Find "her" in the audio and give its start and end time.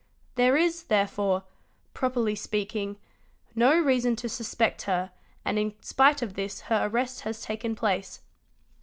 4.89-5.11, 6.61-6.87